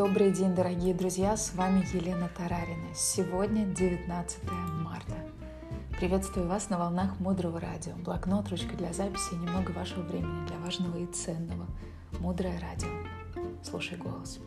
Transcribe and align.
Добрый 0.00 0.30
день, 0.30 0.54
дорогие 0.54 0.94
друзья! 0.94 1.36
С 1.36 1.52
вами 1.52 1.84
Елена 1.92 2.30
Тарарина. 2.34 2.94
Сегодня 2.94 3.66
19 3.66 4.38
марта. 4.82 5.14
Приветствую 5.98 6.48
вас 6.48 6.70
на 6.70 6.78
волнах 6.78 7.20
Мудрого 7.20 7.60
радио. 7.60 7.92
Блокнот, 7.96 8.48
ручка 8.48 8.74
для 8.78 8.94
записи 8.94 9.34
и 9.34 9.36
немного 9.36 9.72
вашего 9.72 10.00
времени 10.00 10.46
для 10.46 10.56
важного 10.56 10.96
и 10.96 11.04
ценного. 11.04 11.66
Мудрое 12.18 12.58
радио. 12.60 12.88
Слушай 13.62 13.98
голос. 13.98 14.40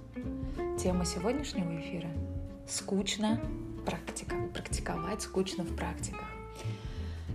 Тема 0.80 1.06
сегодняшнего 1.06 1.80
эфира– 1.80 2.10
скучно 2.68 3.40
практика. 3.86 4.36
Практиковать 4.56 5.22
скучно 5.22 5.64
в 5.64 5.76
практиках. 5.76 6.33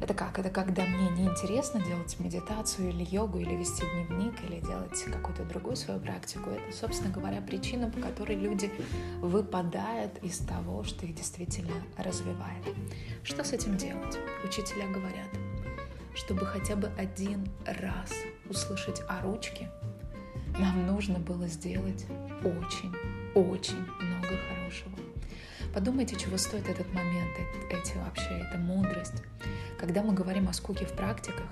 Это 0.00 0.14
как? 0.14 0.38
Это 0.38 0.48
когда 0.50 0.84
мне 0.84 1.10
неинтересно 1.10 1.80
делать 1.80 2.18
медитацию 2.20 2.90
или 2.90 3.04
йогу, 3.04 3.38
или 3.38 3.54
вести 3.54 3.82
дневник, 3.82 4.34
или 4.44 4.60
делать 4.60 5.02
какую-то 5.04 5.44
другую 5.44 5.76
свою 5.76 5.98
практику. 6.00 6.50
Это, 6.50 6.76
собственно 6.76 7.10
говоря, 7.12 7.40
причина, 7.40 7.90
по 7.90 8.00
которой 8.00 8.36
люди 8.36 8.70
выпадают 9.20 10.18
из 10.22 10.38
того, 10.38 10.84
что 10.84 11.04
их 11.04 11.14
действительно 11.14 11.74
развивает. 11.96 12.64
Что 13.24 13.42
с 13.42 13.52
этим 13.52 13.76
делать? 13.76 14.18
Учителя 14.44 14.86
говорят, 14.86 15.28
чтобы 16.14 16.46
хотя 16.46 16.76
бы 16.76 16.90
один 16.96 17.48
раз 17.66 18.12
услышать 18.48 19.02
о 19.08 19.20
ручке, 19.22 19.70
нам 20.58 20.86
нужно 20.86 21.18
было 21.18 21.48
сделать 21.48 22.06
очень, 22.44 22.94
очень 23.34 23.84
много 24.00 24.36
хорошего. 24.48 25.07
Подумайте, 25.74 26.16
чего 26.16 26.36
стоит 26.38 26.68
этот 26.68 26.92
момент, 26.94 27.30
эти 27.70 27.96
вообще, 27.98 28.44
эта 28.48 28.58
мудрость. 28.58 29.22
Когда 29.78 30.02
мы 30.02 30.14
говорим 30.14 30.48
о 30.48 30.52
скуке 30.52 30.86
в 30.86 30.92
практиках, 30.92 31.46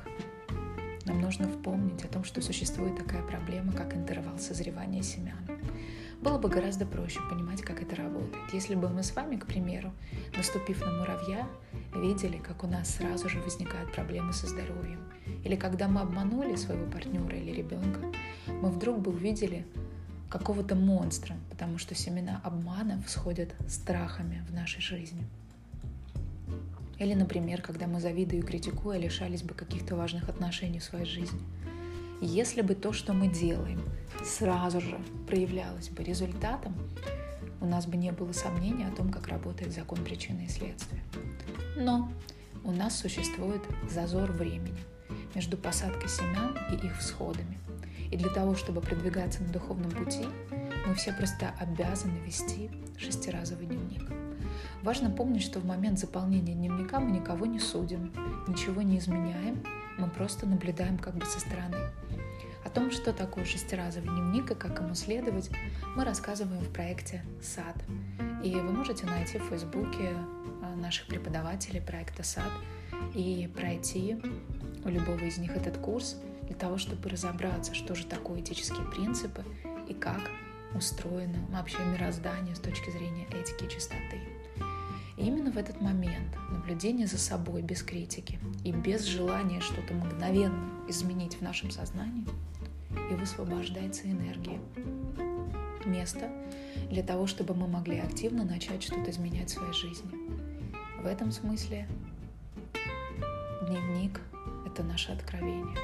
нам 1.05 1.21
нужно 1.21 1.49
вспомнить 1.49 2.03
о 2.05 2.09
том, 2.09 2.25
что 2.25 2.41
существует 2.41 2.97
такая 2.97 3.23
проблема, 3.23 3.73
как 3.73 3.95
интервал 3.95 4.39
созревания 4.39 5.03
семян. 5.03 5.39
Было 6.21 6.39
бы 6.39 6.49
гораздо 6.49 6.87
проще 6.87 7.21
понимать, 7.31 7.61
как 7.61 7.83
это 7.83 7.95
работает, 7.95 8.53
если 8.53 8.75
бы 8.75 8.89
мы 8.89 9.03
с 9.03 9.15
вами, 9.15 9.37
к 9.37 9.47
примеру, 9.47 9.93
наступив 10.37 10.81
на 10.81 10.91
муравья, 10.93 11.47
видели, 11.95 12.39
как 12.39 12.65
у 12.65 12.67
нас 12.67 12.97
сразу 12.97 13.29
же 13.29 13.41
возникают 13.41 13.93
проблемы 13.93 14.33
со 14.33 14.47
здоровьем. 14.47 15.01
Или 15.45 15.57
когда 15.57 15.89
мы 15.89 16.01
обманули 16.01 16.57
своего 16.57 16.91
партнера 16.91 17.37
или 17.37 17.53
ребенка, 17.53 18.01
мы 18.47 18.71
вдруг 18.71 18.99
бы 18.99 19.13
увидели 19.13 19.67
какого-то 20.29 20.75
монстра, 20.75 21.37
потому 21.51 21.79
что 21.79 21.95
семена 21.95 22.41
обмана 22.45 23.03
всходят 23.07 23.55
страхами 23.69 24.45
в 24.49 24.55
нашей 24.55 24.81
жизни. 24.81 25.25
Или, 26.99 27.15
например, 27.15 27.61
когда 27.61 27.87
мы 27.87 28.01
завидуя 28.01 28.41
и 28.41 28.43
критикуя 28.43 28.99
лишались 28.99 29.43
бы 29.43 29.55
каких-то 29.55 29.97
важных 29.97 30.29
отношений 30.29 30.79
в 30.79 30.85
своей 30.85 31.05
жизни. 31.05 31.41
Если 32.23 32.63
бы 32.63 32.75
то, 32.75 32.93
что 32.93 33.13
мы 33.13 33.29
делаем, 33.29 33.83
сразу 34.25 34.81
же 34.81 34.99
проявлялось 35.27 35.91
бы 35.91 36.03
результатом, 36.03 36.75
у 37.61 37.67
нас 37.67 37.87
бы 37.87 37.97
не 37.97 38.13
было 38.13 38.33
сомнений 38.33 38.85
о 38.85 38.91
том, 38.97 39.11
как 39.11 39.29
работает 39.29 39.75
закон 39.75 40.03
причины 40.03 40.47
и 40.47 40.49
следствия. 40.49 41.03
Но 41.77 42.11
у 42.65 42.73
нас 42.73 42.99
существует 42.99 43.63
зазор 43.91 44.33
времени 44.33 44.79
между 45.35 45.59
посадкой 45.59 46.09
семян 46.09 46.57
и 46.73 46.87
их 46.87 46.99
всходами. 46.99 47.59
И 48.11 48.17
для 48.17 48.31
того, 48.31 48.55
чтобы 48.55 48.81
продвигаться 48.81 49.43
на 49.43 49.53
духовном 49.53 49.91
пути, 49.91 50.27
мы 50.87 50.95
все 50.95 51.13
просто 51.13 51.53
обязаны 51.59 52.19
вести 52.25 52.71
шестиразовый 52.99 53.67
дневник. 53.67 54.09
Важно 54.83 55.11
помнить, 55.11 55.43
что 55.43 55.59
в 55.59 55.65
момент 55.65 55.99
заполнения 55.99 56.55
дневника 56.55 57.01
мы 57.01 57.11
никого 57.11 57.47
не 57.47 57.59
судим, 57.59 58.13
ничего 58.47 58.83
не 58.83 58.99
изменяем, 58.99 59.63
мы 59.99 60.09
просто 60.09 60.47
наблюдаем 60.47 60.99
как 60.99 61.17
бы 61.17 61.27
со 61.27 61.41
стороны. 61.41 61.77
О 62.65 62.69
том, 62.69 62.91
что 62.91 63.13
такое 63.13 63.45
шестиразовый 63.45 64.09
дневник 64.09 64.51
и 64.51 64.55
как 64.55 64.81
ему 64.81 64.95
следовать, 64.95 65.51
мы 65.95 66.05
рассказываем 66.05 66.63
в 66.63 66.69
проекте 66.73 67.25
«САД». 67.41 67.77
И 68.45 68.55
вы 68.55 68.73
можете 68.73 69.07
найти 69.07 69.39
в 69.39 69.45
Фейсбуке 69.45 70.15
а, 70.63 70.75
наших 70.77 71.07
преподавателей 71.07 71.81
проекта 71.81 72.23
«САД» 72.23 72.51
и 73.15 73.49
пройти 73.57 74.21
у 74.85 74.89
любого 74.89 75.19
из 75.19 75.39
них 75.39 75.57
этот 75.57 75.79
курс 75.79 76.17
для 76.47 76.55
того, 76.55 76.79
чтобы 76.79 77.09
разобраться, 77.09 77.75
что 77.75 77.95
же 77.95 78.07
такое 78.07 78.41
этические 78.41 78.87
принципы 78.87 79.45
и 79.89 79.95
как 79.95 80.31
устроено 80.75 81.39
вообще 81.51 81.79
мироздание 81.85 82.55
с 82.55 82.61
точки 82.61 82.91
зрения 82.91 83.27
этики 83.31 83.65
и 83.65 83.71
чистоты. 83.71 84.21
И 85.17 85.27
именно 85.27 85.51
в 85.51 85.57
этот 85.57 85.81
момент 85.81 86.37
наблюдение 86.51 87.07
за 87.07 87.19
собой 87.19 87.63
без 87.63 87.83
критики 87.83 88.39
и 88.65 88.73
без 88.73 89.05
желания 89.05 89.61
что-то 89.61 89.95
мгновенно 89.95 90.71
изменить 90.89 91.37
в 91.37 91.43
нашем 91.43 91.71
сознании, 91.71 92.27
и 93.11 93.15
высвобождается 93.15 94.11
энергия. 94.11 94.61
Место 95.85 96.31
для 96.91 97.03
того, 97.03 97.27
чтобы 97.27 97.55
мы 97.55 97.69
могли 97.69 97.99
активно 97.99 98.45
начать 98.45 98.83
что-то 98.83 99.11
изменять 99.11 99.51
в 99.51 99.55
своей 99.55 99.73
жизни. 99.73 100.11
В 101.01 101.07
этом 101.07 101.31
смысле 101.31 101.89
дневник— 103.69 104.21
это 104.67 104.83
наше 104.83 105.13
откровение. 105.13 105.77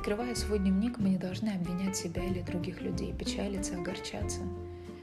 Открывая 0.00 0.34
свой 0.34 0.58
дневник, 0.58 0.98
мы 0.98 1.10
не 1.10 1.18
должны 1.18 1.50
обвинять 1.50 1.94
себя 1.94 2.24
или 2.24 2.40
других 2.40 2.80
людей, 2.80 3.12
печалиться, 3.12 3.76
огорчаться. 3.76 4.40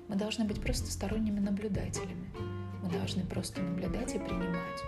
Мы 0.07 0.15
должны 0.15 0.43
быть 0.43 0.59
просто 0.59 0.91
сторонними 0.91 1.39
наблюдателями— 1.39 2.31
мы 2.87 2.93
должны 2.93 3.23
просто 3.25 3.61
наблюдать 3.61 4.15
и 4.15 4.19
принимать. 4.19 4.81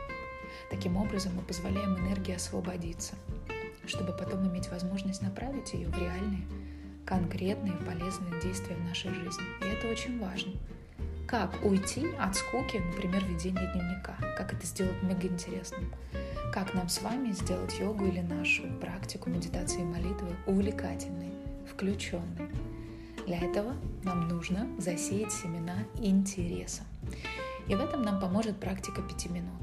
Таким 0.70 0.96
образом 0.96 1.36
мы 1.36 1.42
позволяем 1.42 1.98
энергии 1.98 2.34
освободиться, 2.34 3.16
чтобы 3.86 4.14
потом 4.14 4.48
иметь 4.48 4.70
возможность 4.70 5.22
направить 5.22 5.74
ее 5.74 5.90
в 5.90 5.98
реальные, 5.98 6.48
конкретные, 7.06 7.74
полезные 7.74 8.42
действия 8.42 8.76
в 8.76 8.86
нашей 8.86 9.14
жизни. 9.14 9.44
И 9.62 9.66
это 9.66 9.88
очень 9.88 10.20
важно. 10.20 10.54
Как 11.30 11.64
уйти 11.64 12.08
от 12.18 12.36
скуки, 12.36 12.78
например, 12.78 13.24
ведения 13.24 13.72
дневника? 13.72 14.18
Как 14.36 14.52
это 14.52 14.66
сделать 14.66 15.04
мега 15.04 15.28
интересным? 15.28 15.94
Как 16.52 16.74
нам 16.74 16.90
с 16.90 17.04
вами 17.04 17.34
сделать 17.34 17.80
йогу 17.80 18.08
или 18.08 18.22
нашу 18.22 18.64
практику 18.82 19.30
медитации 19.30 19.82
и 19.82 19.86
молитвы 19.86 20.36
увлекательной, 20.48 21.30
включенной? 21.72 22.50
Для 23.28 23.38
этого 23.38 23.76
нам 24.04 24.28
нужно 24.28 24.68
засеять 24.80 25.32
семена 25.32 25.76
интереса. 26.02 26.82
И 27.68 27.76
в 27.76 27.80
этом 27.80 28.02
нам 28.02 28.20
поможет 28.20 28.60
практика 28.60 29.04
пяти 29.04 29.30
минут. 29.30 29.62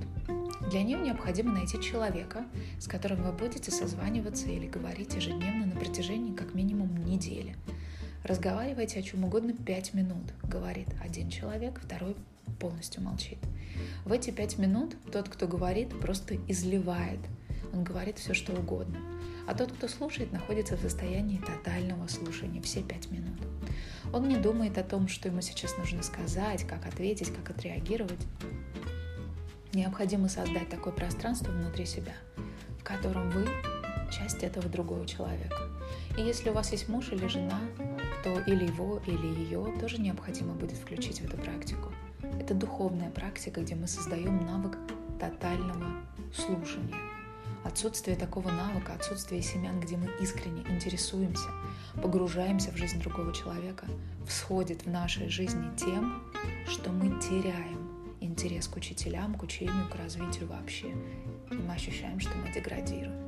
Для 0.71 0.85
нее 0.85 1.01
необходимо 1.01 1.53
найти 1.53 1.83
человека, 1.83 2.45
с 2.79 2.87
которым 2.87 3.25
вы 3.25 3.33
будете 3.33 3.73
созваниваться 3.73 4.47
или 4.47 4.69
говорить 4.69 5.17
ежедневно 5.17 5.67
на 5.67 5.75
протяжении 5.75 6.33
как 6.33 6.55
минимум 6.55 6.97
недели. 7.05 7.57
Разговаривайте 8.27 8.99
о 8.99 9.03
чем 9.03 9.23
угодно 9.23 9.53
пять 9.53 9.95
минут, 9.95 10.35
говорит 10.43 10.89
один 11.01 11.31
человек, 11.31 11.81
второй 11.81 12.17
полностью 12.59 13.01
молчит. 13.01 13.39
В 14.05 14.11
эти 14.11 14.31
пять 14.31 14.59
минут 14.59 14.97
тот, 15.13 15.29
кто 15.29 15.47
говорит, 15.47 15.91
просто 16.01 16.37
изливает. 16.49 17.21
Он 17.73 17.85
говорит 17.85 18.19
все, 18.19 18.35
что 18.35 18.53
угодно. 18.53 18.99
А 19.47 19.55
тот, 19.55 19.71
кто 19.71 19.87
слушает, 19.87 20.33
находится 20.33 20.77
в 20.77 20.81
состоянии 20.81 21.39
тотального 21.39 22.09
слушания 22.09 22.61
все 22.63 22.83
пять 22.83 23.13
минут. 23.13 23.39
Он 24.13 24.27
не 24.27 24.39
думает 24.39 24.77
о 24.77 24.83
том, 24.83 25.07
что 25.07 25.29
ему 25.29 25.41
сейчас 25.41 25.79
нужно 25.79 26.03
сказать, 26.03 26.67
как 26.67 26.85
ответить, 26.85 27.33
как 27.33 27.51
отреагировать. 27.51 28.27
Необходимо 29.73 30.29
создать 30.29 30.69
такое 30.69 30.93
пространство 30.93 31.53
внутри 31.53 31.87
себя, 31.87 32.15
в 32.81 32.83
котором 32.83 33.31
вы 33.31 33.47
часть 34.11 34.43
этого 34.43 34.69
другого 34.69 35.07
человека. 35.07 35.57
И 36.19 36.23
если 36.23 36.51
у 36.51 36.55
вас 36.55 36.73
есть 36.73 36.89
муж 36.89 37.13
или 37.13 37.29
жена, 37.29 37.61
то 38.27 38.41
или 38.41 38.67
его, 38.67 39.01
или 39.07 39.27
ее 39.27 39.73
тоже 39.81 39.99
необходимо 39.99 40.55
будет 40.55 40.77
включить 40.79 41.21
в 41.21 41.25
эту 41.25 41.37
практику. 41.37 41.93
Это 42.41 42.55
духовная 42.55 43.11
практика, 43.11 43.61
где 43.61 43.77
мы 43.77 43.87
создаем 43.87 44.45
навык 44.45 44.77
тотального 45.21 45.87
слушания– 46.35 46.97
Отсутствие 47.67 48.17
такого 48.17 48.49
навыка, 48.53 48.95
отсутствие 48.95 49.43
семян, 49.43 49.81
где 49.81 49.97
мы 49.97 50.09
искренне 50.21 50.63
интересуемся, 50.69 51.49
погружаемся 52.01 52.71
в 52.71 52.77
жизнь 52.77 53.01
другого 53.01 53.35
человека, 53.35 53.87
всходит 54.25 54.87
в 54.87 54.89
нашей 54.89 55.29
жизни 55.29 55.77
тем, 55.77 56.23
что 56.69 56.93
мы 56.93 57.21
теряем 57.21 57.91
интерес 58.21 58.69
к 58.69 58.77
учителям, 58.77 59.35
к 59.35 59.43
учению, 59.43 59.89
к 59.91 59.97
развитию 59.97 60.47
вообще. 60.47 60.95
И 61.51 61.55
мы 61.55 61.75
ощущаем, 61.75 62.21
что 62.21 62.31
мы 62.39 62.53
деградируем. 62.53 63.21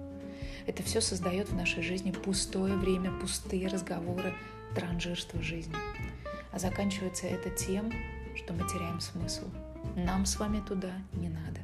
Это 0.68 0.84
все 0.84 1.00
создает 1.00 1.48
в 1.48 1.56
нашей 1.56 1.82
жизни 1.82 2.12
пустое 2.12 2.76
время, 2.76 3.10
пустые 3.18 3.66
разговоры, 3.66 4.32
транжирство 4.74 5.42
жизни. 5.42 5.74
А 6.52 6.58
заканчивается 6.58 7.26
это 7.26 7.50
тем, 7.50 7.92
что 8.36 8.52
мы 8.52 8.66
теряем 8.68 9.00
смысл. 9.00 9.44
Нам 9.96 10.26
с 10.26 10.38
вами 10.38 10.60
туда 10.60 10.92
не 11.12 11.28
надо. 11.28 11.60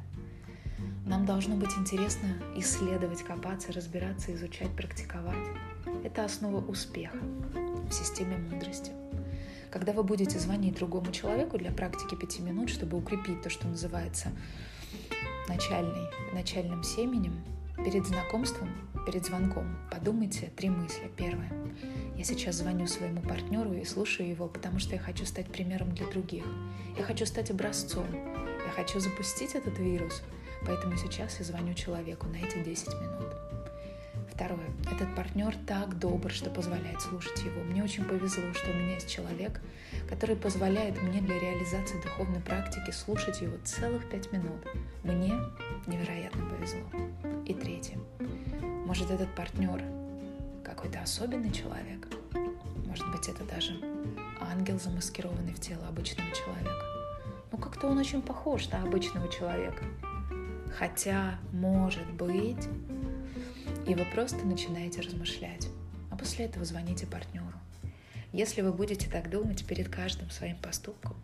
Нам 1.05 1.25
должно 1.25 1.55
быть 1.55 1.77
интересно 1.77 2.29
исследовать, 2.55 3.23
копаться, 3.23 3.71
разбираться, 3.71 4.33
изучать, 4.33 4.75
практиковать. 4.75 5.47
Это 6.03 6.25
основа 6.25 6.65
успеха 6.65 7.17
в 7.17 7.91
системе 7.91 8.37
мудрости. 8.37 8.91
Когда 9.69 9.93
вы 9.93 10.03
будете 10.03 10.39
звонить 10.39 10.75
другому 10.75 11.11
человеку 11.11 11.57
для 11.57 11.71
практики 11.71 12.15
пяти 12.15 12.41
минут, 12.41 12.69
чтобы 12.69 12.97
укрепить 12.97 13.41
то, 13.41 13.49
что 13.49 13.67
называется 13.67 14.31
начальный, 15.47 16.09
начальным 16.33 16.83
семенем, 16.83 17.43
Перед 17.83 18.05
знакомством, 18.05 18.69
перед 19.05 19.25
звонком 19.25 19.77
подумайте 19.91 20.51
три 20.55 20.69
мысли. 20.69 21.11
Первое. 21.17 21.51
Я 22.15 22.23
сейчас 22.23 22.55
звоню 22.55 22.87
своему 22.87 23.21
партнеру 23.21 23.73
и 23.73 23.83
слушаю 23.83 24.29
его, 24.29 24.47
потому 24.47 24.79
что 24.79 24.95
я 24.95 25.01
хочу 25.01 25.25
стать 25.25 25.47
примером 25.47 25.93
для 25.93 26.07
других. 26.07 26.45
Я 26.97 27.03
хочу 27.03 27.25
стать 27.25 27.51
образцом. 27.51 28.05
Я 28.13 28.71
хочу 28.71 28.99
запустить 28.99 29.55
этот 29.55 29.77
вирус. 29.77 30.23
Поэтому 30.65 30.95
сейчас 30.97 31.37
я 31.39 31.45
звоню 31.45 31.73
человеку 31.73 32.27
на 32.27 32.37
эти 32.37 32.63
10 32.63 32.87
минут. 32.87 33.35
Второе. 34.35 34.67
Этот 34.91 35.15
партнер 35.15 35.55
так 35.65 35.97
добр, 35.97 36.29
что 36.29 36.49
позволяет 36.49 36.99
слушать 36.99 37.41
его. 37.45 37.63
Мне 37.63 37.81
очень 37.81 38.03
повезло, 38.03 38.53
что 38.53 38.69
у 38.69 38.73
меня 38.73 38.95
есть 38.95 39.09
человек, 39.09 39.61
который 40.09 40.35
позволяет 40.35 41.01
мне 41.01 41.21
для 41.21 41.39
реализации 41.39 42.01
духовной 42.01 42.41
практики 42.41 42.91
слушать 42.91 43.39
его 43.39 43.55
целых 43.63 44.09
пять 44.09 44.33
минут. 44.33 44.59
Мне 45.03 45.33
невероятно 45.87 46.45
повезло. 46.47 46.81
И 47.45 47.53
третье. 47.53 47.97
Может, 48.85 49.09
этот 49.09 49.33
партнер 49.35 49.81
какой-то 50.65 50.99
особенный 50.99 51.51
человек? 51.51 52.05
Может 52.85 53.09
быть, 53.11 53.29
это 53.29 53.45
даже 53.45 53.79
ангел, 54.41 54.77
замаскированный 54.77 55.53
в 55.53 55.61
тело 55.61 55.87
обычного 55.87 56.29
человека? 56.31 56.83
Ну, 57.53 57.57
как-то 57.57 57.87
он 57.87 57.99
очень 57.99 58.21
похож 58.21 58.67
на 58.67 58.83
обычного 58.83 59.31
человека. 59.31 59.85
Хотя, 60.77 61.39
может 61.53 62.11
быть, 62.11 62.67
и 63.87 63.95
вы 63.95 64.05
просто 64.05 64.45
начинаете 64.45 65.01
размышлять, 65.01 65.67
а 66.09 66.17
после 66.17 66.45
этого 66.45 66.65
звоните 66.65 67.05
партнеру. 67.05 67.59
Если 68.33 68.61
вы 68.61 68.73
будете 68.73 69.09
так 69.09 69.29
думать 69.29 69.65
перед 69.65 69.89
каждым 69.89 70.29
своим 70.29 70.57
поступком, 70.57 71.15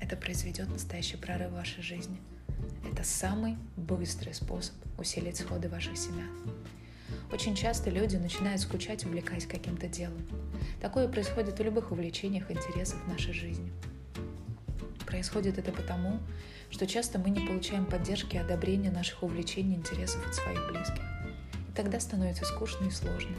это 0.00 0.16
произведет 0.16 0.68
настоящий 0.68 1.16
прорыв 1.16 1.50
в 1.50 1.54
вашей 1.54 1.82
жизни. 1.82 2.18
Это 2.90 3.04
самый 3.04 3.56
быстрый 3.76 4.34
способ 4.34 4.74
усилить 4.98 5.38
сходы 5.38 5.68
ваших 5.68 5.96
семян. 5.96 6.30
Очень 7.32 7.54
часто 7.54 7.90
люди 7.90 8.16
начинают 8.16 8.60
скучать, 8.60 9.04
увлекаясь 9.04 9.46
каким-то 9.46 9.88
делом. 9.88 10.26
Такое 10.80 11.08
происходит 11.08 11.58
в 11.58 11.62
любых 11.62 11.90
увлечениях, 11.92 12.50
интересах 12.50 12.98
нашей 13.06 13.32
жизни. 13.32 13.72
Происходит 15.06 15.58
это 15.58 15.72
потому, 15.72 16.20
что 16.70 16.86
часто 16.86 17.18
мы 17.18 17.30
не 17.30 17.46
получаем 17.46 17.84
поддержки 17.84 18.36
и 18.36 18.38
одобрения 18.38 18.90
наших 18.90 19.22
увлечений 19.22 19.74
интересов 19.74 20.24
от 20.26 20.34
своих 20.34 20.68
близких. 20.70 21.19
И 21.70 21.72
тогда 21.72 22.00
становится 22.00 22.44
скучно 22.44 22.88
и 22.88 22.90
сложно. 22.90 23.36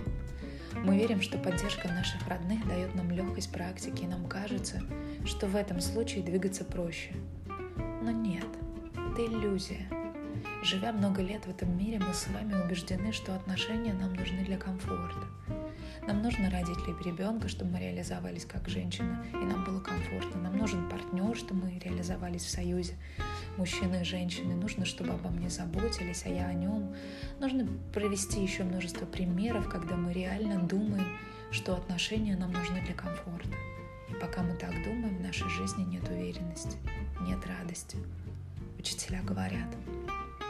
Мы 0.74 0.98
верим, 0.98 1.22
что 1.22 1.38
поддержка 1.38 1.90
наших 1.90 2.26
родных 2.28 2.66
дает 2.66 2.96
нам 2.96 3.12
легкость 3.12 3.52
практики, 3.52 4.06
и 4.06 4.08
нам 4.08 4.26
кажется, 4.26 4.82
что 5.26 5.48
в 5.48 5.56
этом 5.56 5.82
случае 5.82 6.24
двигаться 6.24 6.64
проще. 6.64 7.12
Но 8.02 8.12
нет, 8.12 8.48
это 8.96 9.26
иллюзия– 9.26 9.88
Живя 10.64 10.92
много 10.92 11.24
лет 11.24 11.46
в 11.46 11.50
этом 11.50 11.76
мире, 11.76 12.00
мы 12.00 12.14
с 12.14 12.28
вами 12.28 12.54
убеждены, 12.54 13.12
что 13.12 13.36
отношения 13.36 13.94
нам 13.94 14.14
нужны 14.14 14.46
для 14.46 14.58
комфорта. 14.58 15.28
Нам 16.08 16.22
нужно 16.22 16.50
родить 16.50 16.78
либо 16.88 17.04
ребенка, 17.04 17.48
чтобы 17.48 17.72
мы 17.72 17.80
реализовались 17.80 18.46
как 18.46 18.68
женщина, 18.68 19.24
и 19.34 19.38
нам 19.38 19.64
было 19.64 19.80
комфортно. 19.80 20.42
Нам 20.42 20.58
нужен 20.58 20.90
партнер, 20.90 21.36
чтобы 21.36 21.66
мы 21.66 21.80
реализовались 21.80 22.44
в 22.44 22.50
союзе 22.50 22.96
мужчины 23.58 24.02
и 24.02 24.04
женщины. 24.04 24.56
Нужно, 24.56 24.86
чтобы 24.86 25.12
обо 25.12 25.30
мне 25.30 25.50
заботились, 25.50 26.24
а 26.26 26.30
я 26.30 26.48
о 26.48 26.54
нем. 26.54 26.96
Нужно 27.40 27.68
провести 27.94 28.42
еще 28.42 28.64
множество 28.64 29.06
примеров, 29.06 29.70
когда 29.70 29.96
мы 29.96 30.14
реально 30.14 30.60
думаем, 30.60 31.18
что 31.52 31.76
отношения 31.76 32.36
нам 32.36 32.52
нужны 32.52 32.82
для 32.82 32.94
комфорта. 32.94 33.56
И 34.10 34.14
пока 34.14 34.42
мы 34.42 34.56
так 34.56 34.72
думаем, 34.84 35.18
в 35.18 35.22
нашей 35.22 35.50
жизни 35.50 35.84
нет 35.84 36.08
уверенности, 36.10 36.78
нет 37.22 37.40
радости. 37.46 37.98
Учителя 38.80 39.22
говорят, 39.22 39.68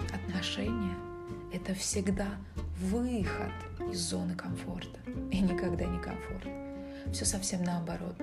Отношения— 0.09 0.95
это 1.53 1.73
всегда 1.73 2.27
выход 2.81 3.51
из 3.91 3.99
зоны 3.99 4.35
комфорта 4.35 4.99
и 5.31 5.39
никогда 5.39 5.85
не 5.85 5.99
комфорт. 5.99 6.47
Все 7.11 7.25
совсем 7.25 7.63
наоборот. 7.63 8.15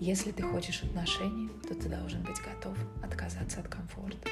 Если 0.00 0.32
ты 0.32 0.42
хочешь 0.42 0.82
отношений, 0.82 1.50
то 1.68 1.74
ты 1.74 1.88
должен 1.88 2.22
быть 2.22 2.40
готов 2.40 2.76
отказаться 3.02 3.60
от 3.60 3.68
комфорта. 3.68 4.28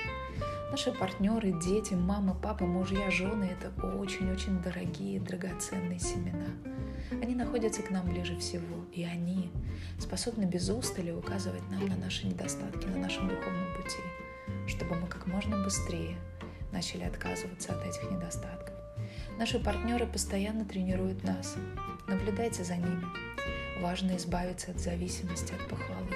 Наши 0.71 0.93
партнеры, 0.93 1.53
дети, 1.61 1.95
мама, 1.95 2.35
папа, 2.35 2.65
мужья, 2.65 3.11
жены— 3.11 3.45
это 3.61 3.87
очень-очень 3.87 4.63
дорогие, 4.63 5.21
драгоценные 5.21 5.99
семена. 5.99 6.47
Они 7.11 7.35
находятся 7.35 7.83
к 7.83 7.91
нам 7.91 8.09
ближе 8.09 8.37
всего, 8.39 8.85
и 8.93 9.05
они 9.05 9.51
способны 9.99 10.45
без 10.45 10.69
устали 10.69 11.11
указывать 11.11 11.69
нам 11.71 11.87
на 11.89 11.97
наши 11.97 12.27
недостатки 12.27 12.87
на 12.87 12.99
нашем 12.99 13.29
духовном 13.29 13.75
пути, 13.77 14.69
чтобы 14.69 14.95
мы 14.95 15.09
как 15.09 15.27
можно 15.27 15.63
быстрее 15.63 16.17
начали 16.73 17.03
отказываться 17.03 17.73
от 17.73 17.85
этих 17.85 18.09
недостатков. 18.11 18.80
Наши 19.41 19.59
партнеры 19.59 20.07
постоянно 20.07 20.67
тренируют 20.67 21.25
нас. 21.25 21.57
Наблюдайте 22.07 22.63
за 22.63 22.77
ними. 22.77 23.03
Важно 23.81 24.15
избавиться 24.19 24.71
от 24.71 24.79
зависимости, 24.79 25.55
от 25.55 25.67
похвалы. 25.67 26.15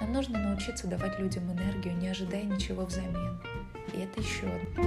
Нам 0.00 0.12
нужно 0.12 0.40
научиться 0.40 0.88
давать 0.88 1.20
людям 1.20 1.52
энергию, 1.52 1.96
не 1.96 2.08
ожидая 2.08 2.42
ничего 2.42 2.84
взамен. 2.84 3.40
И 3.94 4.00
это 4.00 4.20
еще 4.20 4.46
одно. 4.48 4.82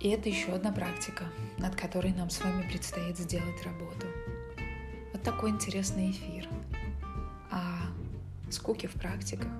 И 0.00 0.08
это 0.08 0.30
еще 0.30 0.52
одна 0.52 0.72
практика, 0.72 1.24
над 1.58 1.76
которой 1.76 2.14
нам 2.14 2.30
с 2.30 2.42
вами 2.42 2.66
предстоит 2.70 3.18
сделать 3.18 3.62
работу 3.66 4.06
такой 5.24 5.50
интересный 5.50 6.10
эфир 6.10 6.46
скуке 8.64 8.88
в 8.88 8.94
практиках, 8.94 9.50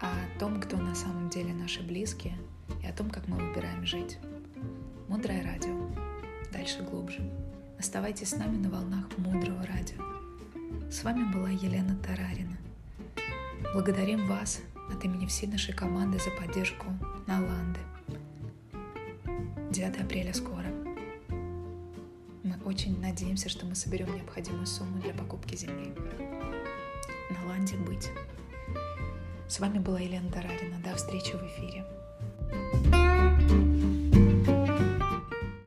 о 0.00 0.38
том, 0.38 0.62
кто 0.62 0.78
на 0.78 0.94
самом 0.94 1.28
деле 1.28 1.52
наши 1.52 1.82
близкие 1.82 2.38
и 2.82 2.86
о 2.86 2.92
том, 2.94 3.10
как 3.10 3.28
мы 3.28 3.36
выбираем 3.36 3.84
жить. 3.84 4.16
Мудрое 5.08 5.44
радио. 5.44 5.76
Дальше 6.50 6.80
глубже. 6.82 7.20
Оставайтесь 7.78 8.30
с 8.30 8.36
нами 8.36 8.56
на 8.56 8.70
волнах 8.70 9.04
мудрого 9.18 9.66
радио. 9.66 10.02
С 10.90 11.04
вами 11.04 11.30
была 11.30 11.50
Елена 11.50 11.94
Тарарина. 11.96 12.56
Благодарим 13.74 14.26
вас 14.26 14.62
от 14.90 15.04
имени 15.04 15.26
всей 15.26 15.46
нашей 15.46 15.74
команды 15.74 16.18
за 16.18 16.30
поддержку 16.30 16.86
на 17.26 17.42
Ланды. 17.42 17.80
9 19.70 20.00
апреля 20.00 20.32
скоро. 20.32 20.72
Мы 22.42 22.58
очень 22.64 22.98
надеемся, 23.02 23.50
что 23.50 23.66
мы 23.66 23.74
соберем 23.74 24.14
необходимую 24.14 24.66
сумму 24.66 24.98
для 25.02 25.12
покупки 25.12 25.56
земли 25.56 25.92
на 27.30 27.48
Ланде 27.48 27.76
быть. 27.76 28.10
С 29.48 29.60
вами 29.60 29.78
была 29.78 30.00
Елена 30.00 30.30
Тарарина. 30.30 30.78
До 30.84 30.94
встречи 30.96 31.32
в 31.32 31.42
эфире. 31.42 31.84
thank 33.50 33.82
you 33.82 33.99